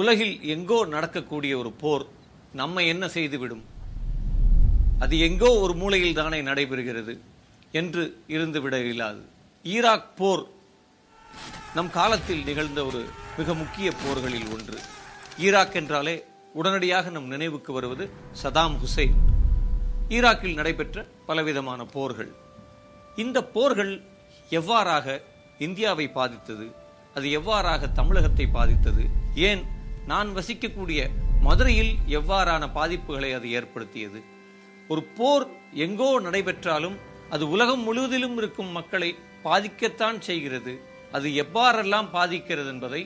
[0.00, 2.04] உலகில் எங்கோ நடக்கக்கூடிய ஒரு போர்
[2.60, 3.64] நம்மை என்ன செய்துவிடும்?
[5.04, 7.14] அது எங்கோ ஒரு மூலையில் தானே நடைபெறுகிறது
[7.80, 8.02] என்று
[8.34, 9.22] இருந்து விட இயலாது.
[9.74, 10.42] ஈராக் போர்
[11.76, 13.00] நம் காலத்தில் நிகழ்ந்த ஒரு
[13.38, 14.78] மிக முக்கிய போர்களில் ஒன்று.
[15.46, 16.16] ஈராக் என்றாலே
[16.52, 18.04] உடனடியாக நம் நினைவுக்கு வருவது
[18.42, 19.16] சதாம் ஹுசைன்.
[20.16, 22.30] ஈராக்கில் நடைபெற்ற பலவிதமான போர்கள்.
[23.24, 23.94] இந்த போர்கள்
[24.58, 25.16] எவ்வாறாக
[25.66, 26.66] இந்தியாவை பாதித்தது
[27.14, 29.04] அது எவ்வாறாக தமிழகத்தை பாதித்தது
[29.48, 29.62] ஏன்
[30.10, 31.00] நான் வசிக்கக்கூடிய
[31.46, 34.20] மதுரையில் எவ்வாறான பாதிப்புகளை அது ஏற்படுத்தியது?
[34.88, 35.46] ஒரு போர்
[35.84, 36.96] எங்கோ நடைபெற்றாலும்
[37.34, 39.10] அது உலகம் முழுவதிலும் இருக்கும் மக்களை
[39.46, 40.74] பாதிக்கத்தான் செய்கிறது.
[41.16, 43.02] அது எவ்வாறெல்லாம் பாதிக்கிறது என்பதை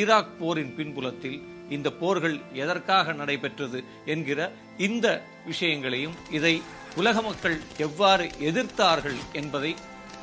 [0.00, 1.38] ஈராக் போரின் பின்புலத்தில்
[1.74, 3.78] இந்த போர்கள் எதற்காக நடைபெற்றது
[4.14, 4.40] என்கிற
[4.86, 5.06] இந்த
[5.50, 6.54] விஷயங்களையும் இதை
[7.00, 9.72] உலக மக்கள் எவ்வாறு எதிர்த்தார்கள் என்பதை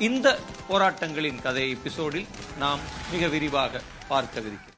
[0.08, 0.28] இந்த
[0.68, 2.28] போராட்டங்களின் கதை எபிசோடில்
[2.58, 4.71] நாம் மிக விரிவாக பார்க்கவிருக்கிறோம்.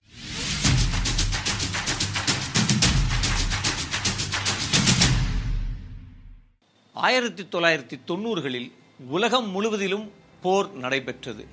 [7.05, 8.69] ஆயிரத்தி தொள்ளாயிரத்தி தொண்ணூறுகளில்
[9.16, 10.05] உலகம் முழுவதிலும்
[10.44, 11.44] போர் நடைபெற்றது.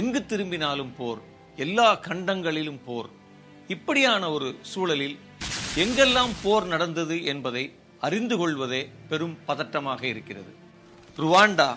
[0.00, 1.20] எங்கு திரும்பினாலும் போர்
[1.64, 3.08] எல்லா கண்டங்களிலும் போர்.
[3.74, 5.16] இப்படியான ஒரு சூழலில்
[5.82, 7.64] எங்கெல்லாம் போர் நடந்தது என்பதை
[8.06, 10.52] அறிந்து கொள்வதே பெரும் பதட்டமாக இருக்கிறது.
[11.18, 11.70] Rwanda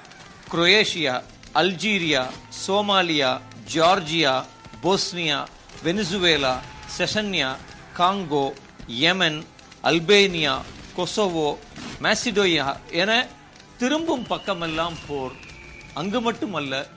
[0.52, 1.16] Croatia
[1.62, 2.24] Algeria
[2.64, 3.32] Somalia
[3.74, 4.36] Georgia
[4.84, 5.40] Bosnia
[5.86, 6.54] Venezuela
[6.98, 7.50] Chechnya
[7.98, 8.46] Congo
[9.04, 9.40] Yemen
[9.90, 10.56] Albania
[10.98, 11.58] Kosovo
[12.02, 13.28] Macedonia என
[13.78, 15.32] திரும்பும் பக்கமெல்லாம் போர்.
[15.94, 16.88] அங்கு மட்டுமல்ல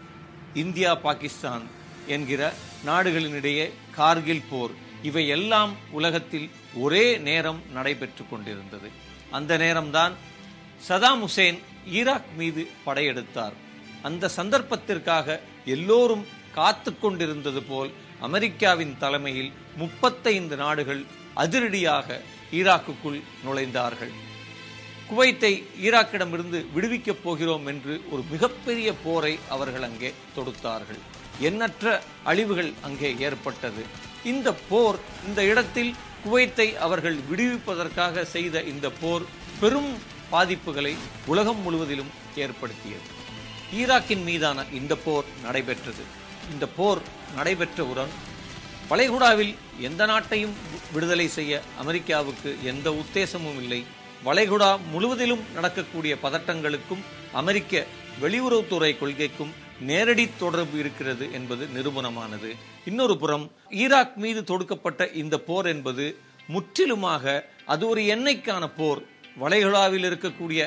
[0.55, 1.65] இந்தியா பாகிஸ்தான்
[2.07, 2.53] என்கிற
[2.87, 4.71] நாடுகளினிடையே கார்கில் போர்.
[5.03, 8.91] இவை எல்லாம் உலகத்தில் ஒரே நேரம் நடைபெற்று கொண்டிருந்தது.
[9.31, 10.13] அந்த நேரம்தான்
[10.89, 13.57] சதாம் ஹுசேன் ஈராக் மீது படையெடுத்தார்.
[14.03, 22.21] அந்த சந்தர்ப்பத்திற்காக எல்லோரும் காத்து கொண்டிருந்தது போல் அமெரிக்காவின் தலைமையில் முப்பத்தைந்து நாடுகள் அதிரடியாக
[22.53, 24.13] ஈராக்குக்குள் நுழைந்தார்கள்.
[25.11, 31.01] குவைத்தை ஈராக்கிடமிருந்து விடுவிக்கப் போகிறோம் என்று ஒரு மிகப்பெரிய போரை அவர்கள் அங்கே தொடுத்தார்கள்.
[31.41, 33.83] எண்ணற்ற அழிவுகள் அங்கே ஏற்பட்டது.
[34.25, 35.95] இந்த போர் இந்த இடத்தில்
[36.27, 39.23] குவைத்தை அவர்கள் விடுவிப்பதற்காக செய்த இந்த போர்
[39.61, 39.93] பெரும்
[40.33, 40.95] பாதிப்புகளை
[41.27, 43.07] உலகம் முழுவதிலும் ஏற்படுத்தியது.
[43.81, 46.05] ஈராக்கின் மீதான இந்த போர் நடைபெற்றது.
[46.53, 47.01] இந்த போர்
[47.37, 48.13] நடைபெற்றவுடன்
[48.91, 50.53] வளைகுடாவில் எந்த நாட்டையும்
[50.93, 51.53] விடுதலை செய்ய
[51.83, 53.79] அமெரிக்காவுக்கு எந்த உத்தேசமும் இல்லை.
[54.25, 57.03] வளைகுடா முழுவதிலும் நடக்கக்கூடிய பதட்டங்களுக்கும்
[57.41, 57.85] அமெரிக்க
[58.23, 62.51] வெளியுறவுத்துறை கொள்கைக்கும் நேரடி தொடர்பு இருக்கிறது என்பது நிரூபணமானது.
[62.85, 66.07] இன்னொரு புறம் ஈராக் மீது தொடுக்கப்பட்ட இந்த போர் என்பது
[66.47, 69.03] முற்றிலுமாக அது ஒரு எண்ணெய்க்கான போர்.
[69.41, 70.61] வளைகுடாவில் இருக்கக்கூடிய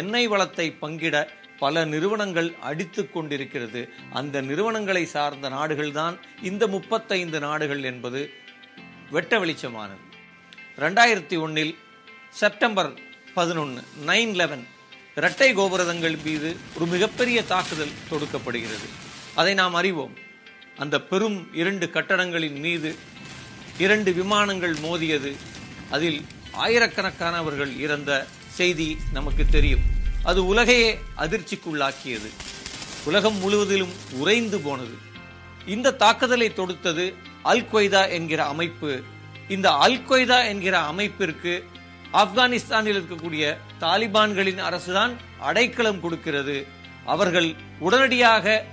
[0.00, 1.16] எண்ணெய் வளத்தை பங்கிட
[1.58, 3.88] பல நிறுவனங்கள் அடித்து கொண்டிருக்கிறது.
[4.12, 8.30] அந்த நிறுவனங்களை சார்ந்த நாடுகள்தான் இந்த முப்பத்தைந்து நாடுகள் என்பது
[9.10, 10.04] வெட்ட வெளிச்சமானது.
[10.78, 11.78] ரெண்டாயிரத்தி ஒன்றில்
[12.28, 12.92] செப்டம்பர்
[13.34, 14.66] பதினொன்று நைன் லெவன்
[15.14, 18.88] இரட்டை கோபுரதங்கள் மீது ஒரு மிகப்பெரிய தாக்குதல் தொடுக்கப்படுகிறது.
[19.34, 20.16] அதை நாம் அறிவோம்.
[20.76, 22.96] அந்த பெரும் இரண்டு கட்டடங்களின் மீது
[23.78, 25.36] இரண்டு விமானங்கள் மோதியது.
[25.90, 29.95] அதில் ஆயிரக்கணக்கானவர்கள் இறந்த செய்தி நமக்கு தெரியும்.
[30.30, 32.28] அது உலகையே அதிர்ச்சிக்குள்ளாக்கியது.
[33.04, 34.94] உலகம் முழுவதிலும் உறைந்து போனது.
[35.66, 39.02] இந்த தாக்குதலை தொடுத்தது அல் கொய்தா என்கிற அமைப்பு.
[39.48, 41.52] இந்த அல் கொய்தா என்கிற அமைப்பிற்கு
[42.12, 43.44] ஆப்கானிஸ்தானில் இருக்கக்கூடிய
[43.80, 46.66] தாலிபான்களின் அரசுதான் அடைக்கலம் கொடுக்கிறது.
[47.04, 48.64] அவர்கள் உடனடியாக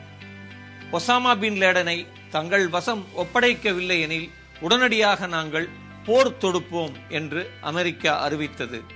[0.91, 5.69] ஒசாமா பின் லேடனை தங்கள் வசம் ஒப்படைக்கவில்லை எனில் உடனடியாக நாங்கள்
[6.05, 8.92] போர் தொடுப்போம் என்று அமெரிக்கா அறிவித்தது.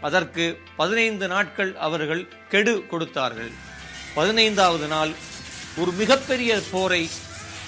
[0.00, 0.44] அதற்கு
[0.76, 3.50] பதினைந்து நாட்கள் அவர்கள் கெடு கொடுத்தார்கள்.
[4.14, 5.12] பதினைந்தாவது நாள்
[5.76, 7.02] ஒரு மிகப்பெரிய போரை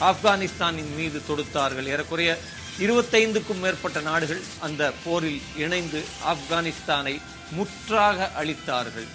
[0.00, 1.86] ஆப்கானிஸ்தானின் மீது தொடுத்தார்கள்.
[1.86, 2.38] ஏறக்குறைய
[2.78, 6.00] இருபத்தைந்துக்கும் மேற்பட்ட நாடுகள் அந்த போரில் இணைந்து
[6.32, 7.20] ஆப்கானிஸ்தானை
[7.50, 9.08] முற்றாக அளித்தார்கள்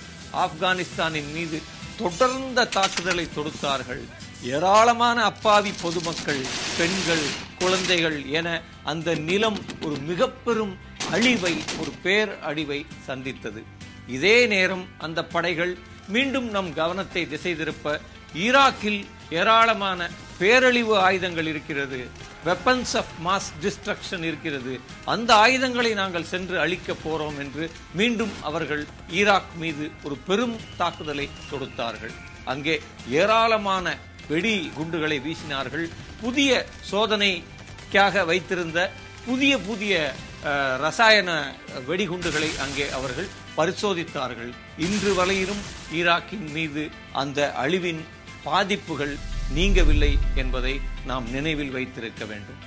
[0.44, 1.62] ஆப்கானிஸ்தானின் மீது
[1.98, 4.04] தொடர்ந்த தாக்குதலை தொடுத்தார்கள்.
[4.44, 6.42] ஏராளமான அப்பாவி பொதுமக்கள்
[6.78, 7.26] பெண்கள்
[7.60, 10.76] குழந்தைகள் என அந்த நிலம் ஒரு மிக பெரும்
[11.12, 13.62] அழிவை ஒரு பேர் அழிவை சந்தித்தது.
[14.08, 15.78] இதே நேரம் அந்த படைகள்
[16.08, 18.00] மீண்டும் நம் கவனத்தை திசை திருப்ப
[18.46, 20.10] ஈராக்கில் ஏராளமான
[20.40, 22.00] பேரழிவு ஆயுதங்கள் இருக்கிறது.
[22.46, 24.80] வெப்பன்ஸ் ஆஃப் மாஸ் டிஸ்ட்ரக்ஷன் இருக்கிறது.
[25.06, 32.14] அந்த ஆயுதங்களை நாங்கள் சென்று அழிக்க போறோம் என்று மீண்டும் அவர்கள் ஈராக் மீது ஒரு பெரும் தாக்குதலை தொடுத்தார்கள்.
[32.46, 35.88] அங்கே ஏராளமான வெடி குண்டுகளை வீசினார்கள்.
[36.22, 38.80] புதிய சோதனைக்காக வைத்திருந்த
[39.26, 40.14] புதிய புதிய
[40.84, 41.30] ரசாயன
[41.90, 44.52] வெடிகுண்டுகளை அங்கே அவர்கள் பரிசோதித்தார்கள்.
[44.86, 45.62] இன்று வரையிலும்
[46.00, 46.84] ஈராக்கின் மீது
[47.22, 48.02] அந்த அழிவின்
[48.48, 49.14] பாதிப்புகள்
[49.58, 50.12] நீங்கவில்லை
[50.42, 50.74] என்பதை
[51.10, 52.60] நாம் நினைவில் வைத்திருக்க வேண்டும்.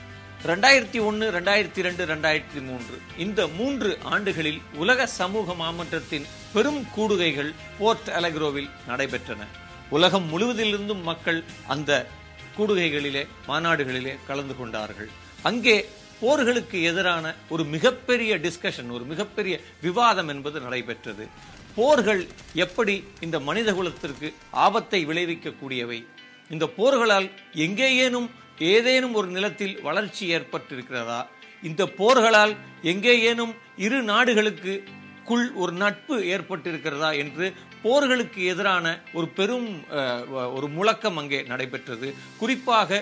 [0.50, 8.10] ரெண்டாயிரத்தி ஒன்று ரெண்டாயிரத்தி ரெண்டு ரெண்டாயிரத்தி மூன்று இந்த மூன்று ஆண்டுகளில் உலக சமூக மாமன்றத்தின் பெரும் கூடுகைகள் போர்ட்
[8.18, 9.40] அலக்ரோவில் நடைபெற்றன.
[9.96, 11.40] உலகம் முழுவதிலிருந்தும் மக்கள்
[11.74, 12.06] அந்த
[12.56, 15.10] கூடுகைகளிலே மாநாடுகளிலே கலந்து கொண்டார்கள்.
[15.50, 15.76] அங்கே
[16.22, 19.54] போர்களுக்கு எதிரான ஒரு மிகப்பெரிய டிஸ்கஷன் ஒரு மிகப்பெரிய
[19.86, 21.24] விவாதம் என்பது நடைபெற்றது.
[21.78, 22.22] போர்கள்
[22.64, 22.94] எப்படி
[23.26, 24.28] இந்த மனித குலத்திற்கு
[24.64, 25.98] ஆபத்தை விளைவிக்கக்கூடியவை?
[26.54, 27.28] இந்த போர்களால்
[27.66, 28.28] எங்கேயேனும்
[28.72, 31.20] ஏதேனும் ஒரு நிலத்தில் வளர்ச்சி ஏற்பட்டிருக்கிறதா?
[31.62, 32.52] இந்த போர்களால்
[32.92, 33.52] எங்கேயேனும்
[33.86, 34.72] இரு நாடுகளுக்கு
[35.28, 37.46] குள் ஒரு நட்பு ஏற்பட்டிருக்கிறதா என்று
[37.84, 38.86] போர்களுக்கு எதிரான
[39.18, 39.68] ஒரு பெரும்
[40.56, 42.08] ஒரு முழக்கம் அங்கே நடைபெற்றது.
[42.40, 43.00] குறிப்பாக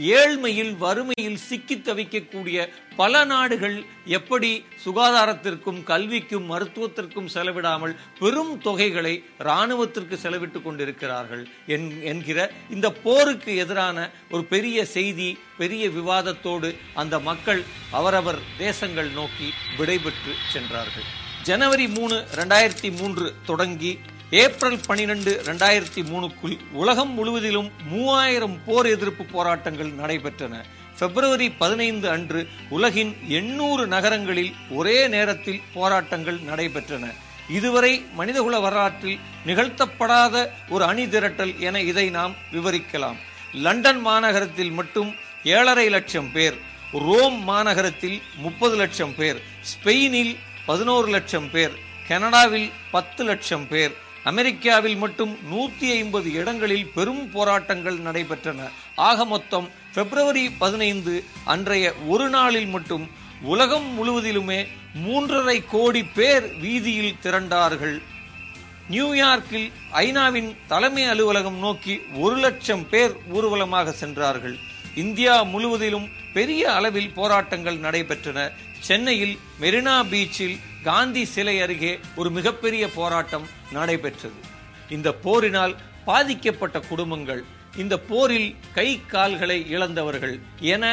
[0.00, 10.62] ஏழ்மையில் வறுமையில் சிக்கி தவிக்கக்கூடிய பல நாடுகள் எப்படி சுகாதாரத்திற்கும் கல்விக்கும் மருத்துவத்திற்கும் செலவிடாமல் பெரும் தொகைகளை இராணுவத்திற்கு செலவிட்டுக்
[10.62, 19.10] கொண்டிருக்கிறார்கள் என்- என்கிற இந்த போருக்கு எதிரான ஒரு பெரிய செய்தி பெரிய விவாதத்தோடு அந்த மக்கள் அவரவர் தேசங்கள்
[19.10, 21.04] நோக்கி விடைபெற்று சென்றார்கள்.
[21.42, 23.98] ஜனவரி மூணு ரெண்டாயிரத்தி மூன்று தொடங்கி
[24.40, 30.54] ஏப்ரல் பனிரெண்டு ரெண்டாயிரத்தி மூணுக்குள் உலகம் முழுவதிலும் மூவாயிரம் போர் எதிர்ப்பு போராட்டங்கள் நடைபெற்றன.
[30.98, 32.40] பிப்ரவரி பதினைந்து அன்று
[32.76, 37.04] உலகின் எண்ணூறு நகரங்களில் ஒரே நேரத்தில் போராட்டங்கள் நடைபெற்றன.
[37.58, 39.18] இதுவரை மனிதகுல வரலாற்றில்
[39.48, 40.44] நிகழ்த்தப்படாத
[40.74, 43.18] ஒரு அணி திரட்டல் என இதை நாம் விவரிக்கலாம்.
[43.66, 45.10] லண்டன் மாநகரத்தில் மட்டும்
[45.56, 46.56] ஏழரை லட்சம் பேர்
[47.06, 49.40] ரோம் மாநகரத்தில் முப்பது லட்சம் பேர்
[49.72, 50.32] ஸ்பெயினில்
[50.70, 51.76] பதினோரு லட்சம் பேர்
[52.08, 53.94] கனடாவில் பத்து லட்சம் பேர்
[54.30, 58.60] அமெரிக்காவில் மட்டும் நூத்தி ஐம்பது இடங்களில் பெரும் போராட்டங்கள் நடைபெற்றன.
[59.08, 61.14] ஆக மொத்தம் பிப்ரவரி பதினைந்து
[61.44, 63.04] அன்றைய ஒரு நாளில் மட்டும்
[63.42, 64.66] உலகம் முழுவதிலுமே
[65.04, 67.96] மூன்றரை கோடி பேர் வீதியில் திரண்டார்கள்.
[68.90, 74.56] நியூயார்க்கில் ஐநாவின் தலைமை அலுவலகம் நோக்கி ஒரு லட்சம் பேர் ஊர்வலமாக சென்றார்கள்.
[74.94, 78.50] இந்தியா முழுவதிலும் பெரிய அளவில் போராட்டங்கள் நடைபெற்றன.
[78.78, 80.56] சென்னையில் மெரினா பீச்சில்
[80.86, 81.90] காந்தி சிலை அருகே
[82.20, 83.44] ஒரு மிகப்பெரிய போராட்டம்
[83.76, 84.38] நடைபெற்றது.
[84.94, 85.74] இந்த போரினால்
[86.08, 87.42] பாதிக்கப்பட்ட குடும்பங்கள்
[87.82, 90.34] இந்த போரில் கை கால்களை இழந்தவர்கள்
[90.74, 90.84] என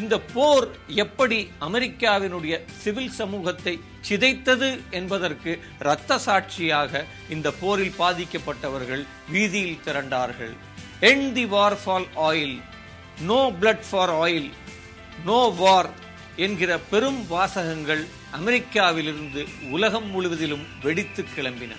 [0.00, 0.66] இந்த போர்
[1.04, 3.74] எப்படி அமெரிக்காவினுடைய சிவில் சமூகத்தை
[4.08, 4.68] சிதைத்தது
[4.98, 5.52] என்பதற்கு
[5.84, 7.02] இரத்த சாட்சியாக
[7.36, 9.02] இந்த போரில் பாதிக்கப்பட்டவர்கள்
[9.34, 10.54] வீதியில் திரண்டார்கள்.
[11.10, 12.56] End the war for oil
[13.30, 14.50] no blood for oil
[15.30, 15.90] no war
[16.46, 21.70] என்கிற பெரும் வாசகங்கள் அமெரிக்காவிலிருந்து உலகம் முழுவதிலும் வெடித்து கிளம்பின.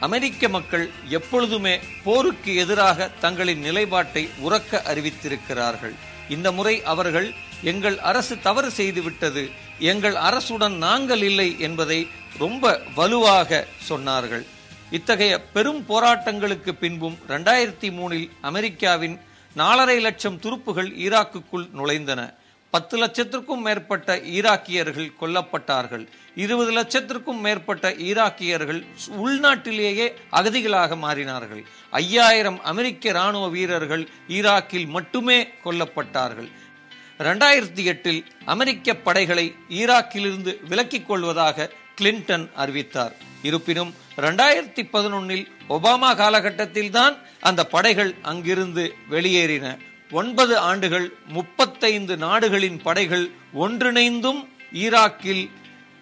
[0.00, 5.94] அமெரிக்க மக்கள் எப்பொழுதுமே போருக்கு எதிராக தங்களின் நிலைப்பாட்டை உறக்க அறிவித்திருக்கிறார்கள்.
[6.28, 7.32] இந்த முறை அவர்கள்
[7.62, 12.08] எங்கள் அரசு தவறு செய்துவிட்டது எங்கள் அரசுடன் நாங்கள் இல்லை என்பதை
[12.38, 14.44] ரொம்ப வலுவாக சொன்னார்கள்.
[14.90, 19.20] இத்தகைய பெரும் போராட்டங்களுக்கு பின்பும் இரண்டாயிரத்தி மூணில் அமெரிக்காவின்
[19.56, 22.34] நாலரை லட்சம் துருப்புகள் ஈராக்குக்குள் நுழைந்தன.
[22.74, 26.06] பத்து லட்சத்திற்கும் மேற்பட்ட ஈராக்கியர்கள் கொல்லப்பட்டார்கள்.
[26.34, 28.80] இருபது லட்சத்திற்கும் மேற்பட்ட ஈராக்கியர்கள்
[29.24, 31.62] உள்நாட்டிலேயே அகதிகளாக மாறினார்கள்.
[31.90, 36.50] ஐயாயிரம் அமெரிக்க ராணுவ வீரர்கள் ஈராக்கில் மட்டுமே கொல்லப்பட்டார்கள்.
[37.18, 41.70] இரண்டாயிரத்தி எட்டில் அமெரிக்க படைகளை ஈராக்கிலிருந்து விலக்கிக் கொள்வதாக
[42.00, 43.16] கிளின்டன் அறிவித்தார்.
[43.42, 49.78] இருப்பினும் இரண்டாயிரத்தி பதினொன்னில் ஒபாமா காலகட்டத்தில்தான் அந்த படைகள் அங்கிருந்து வெளியேறின.
[50.10, 55.50] ஒன்பது ஆண்டுகள் முப்பத்தைந்து நாடுகளின் படைகள் ஒன்றிணைந்தும் ஈராக்கில்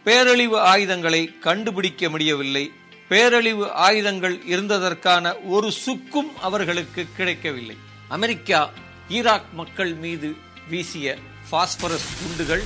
[0.05, 2.71] பேரழிவு ஆயுதங்களை கண்டுபிடிக்க முடியவில்லை.
[3.09, 7.77] பேரழிவு ஆயுதங்கள் இருந்ததற்கான ஒரு சுக்கும் அவர்களுக்கு கிடைக்கவில்லை.
[8.09, 8.71] அமெரிக்கா
[9.09, 10.37] ஈராக் மக்கள் மீது
[10.69, 11.19] வீசிய
[11.51, 12.63] பாஸ்பரஸ் குண்டுகள்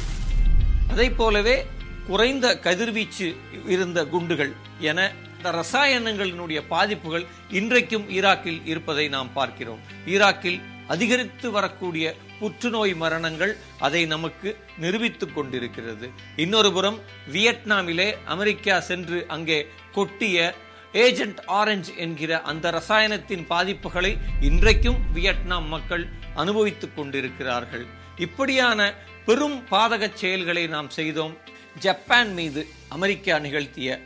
[0.90, 1.66] அதை போலவே
[2.06, 9.80] குறைந்த கதிர்வீச்சு இருந்த குண்டுகள் என இந்த ரசாயனங்களினுடைய பாதிப்புகள் இன்றைக்கும் ஈராக்கில் இருப்பதை நாம் பார்க்கிறோம்.
[10.06, 16.10] ஈராக்கில் அதிகரித்து வரக்கூடிய புற்றுநோய் மரணங்கள் அதை நமக்கு நிரூபித்துக் கொண்டிருக்கிறது.
[16.36, 16.98] இன்னொரு புறம்
[17.32, 20.54] வியட்நாமிலே அமெரிக்கா சென்று அங்கே கொட்டிய
[20.92, 27.86] ஏஜென்ட் ஆரஞ்ச் என்கிற அந்த ரசாயனத்தின் பாதிப்புகளை இன்றைக்கும் வியட்நாம் மக்கள் அனுபவித்துக் கொண்டிருக்கிறார்கள்.
[28.16, 28.94] இப்படியான
[29.26, 31.36] பெரும் பாதகச் செயல்களை நாம் செய்தோம்.
[31.78, 33.98] ஜப்பான் மீது அமெரிக்கா நிகழ்த்திய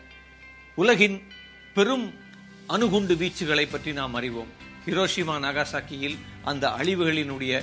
[0.75, 1.19] உலகின்
[1.75, 2.07] பெரும்
[2.67, 4.51] அணுகுண்டு வீச்சுகளை பற்றி நாம் அறிவோம்.
[4.87, 7.63] ஹிரோஷிமா நாகாசாக்கியில் அந்த அழிவுகளினுடைய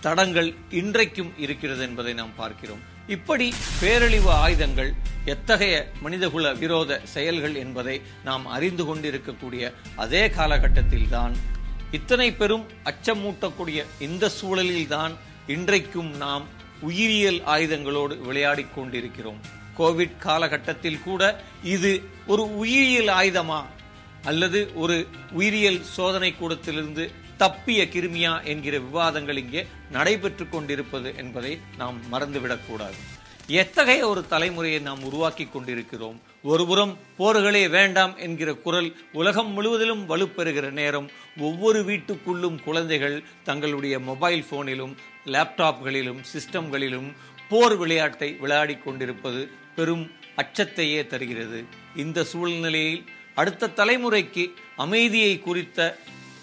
[0.00, 2.82] தடங்கள் இன்றைக்கும் இருக்கிறது என்பதை நாம் பார்க்கிறோம்.
[3.06, 4.94] இப்படி பேரழிவு ஆயுதங்கள்
[5.24, 11.34] எத்தகைய மனிதகுல விரோத செயல்கள் என்பதை நாம் அறிந்து கொண்டிருக்கக்கூடிய அதே காலகட்டத்தில்தான்
[11.90, 15.12] இத்தனை பெரும் அச்சமூட்டக்கூடிய இந்த சூழலில்தான்
[15.46, 16.46] இன்றைக்கும் நாம்
[16.80, 19.40] உயிரியல் ஆயுதங்களோடு விளையாடிக் கொண்டிருக்கிறோம்
[19.78, 23.60] கோவிட் காலகட்டத்தில் கூட இது ஒரு உயிரியல் ஆயுதமா?
[24.26, 24.96] அல்லது ஒரு
[25.32, 27.04] உயிரியல் சோதனை கூடத்திலிருந்து
[27.38, 32.98] தப்பிய கிருமியா என்கிற விவாதங்கள் இங்கே நடைபெற்று கொண்டிருப்பது என்பதை நாம் மறந்துவிடக்கூடாது
[33.48, 36.16] எத்தகைய ஒரு தலைமுறையை நாம் உருவாக்கி கொண்டிருக்கிறோம்?
[36.42, 44.94] ஒருபுறம் போர்களே வேண்டாம் என்கிற குரல் உலகம் முழுவதிலும் வலுப்பெறுகிற நேரம் ஒவ்வொரு வீட்டுக்குள்ளும் குழந்தைகள் தங்களுடைய மொபைல் போனிலும்
[45.26, 47.08] லேப்டாப்களிலும் சிஸ்டம்களிலும்
[47.48, 49.42] போர் விளையாட்டை விளையாடிக் கொண்டிருப்பது
[49.76, 50.04] பெரும்
[50.36, 51.64] அச்சத்தையே தருகிறது.
[51.96, 53.04] இந்த சூழ்நிலையில்
[53.36, 54.44] அடுத்த தலைமுறைக்கு
[54.76, 55.80] அமைதியை குறித்த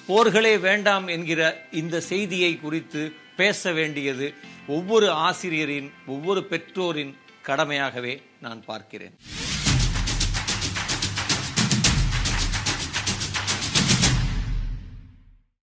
[0.07, 3.01] போர்களே வேண்டாம் என்கிற இந்த செய்தியை குறித்து
[3.35, 4.27] பேச வேண்டியது
[4.67, 7.13] ஒவ்வொரு ஆசிரியரின் ஒவ்வொரு பெற்றோரின்
[7.47, 9.15] கடமையாகவே நான் பார்க்கிறேன்.